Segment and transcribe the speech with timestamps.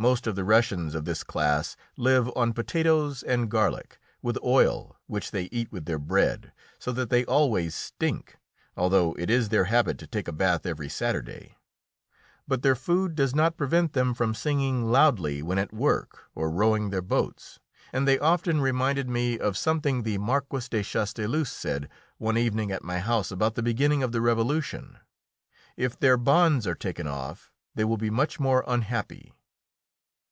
[0.00, 5.32] Most of the Russians of this class live on potatoes and garlic, with oil, which
[5.32, 8.36] they eat with their bread, so that they always stink,
[8.76, 11.56] although it is their habit to take a bath every Saturday.
[12.46, 16.90] But their food does not prevent them from singing loudly when at work or rowing
[16.90, 17.58] their boats,
[17.92, 21.88] and they often reminded me of something the Marquis de Chastellux said
[22.18, 24.98] one evening at my house about the beginning of the Revolution:
[25.76, 29.32] "If their bonds are taken off they will be much more unhappy!"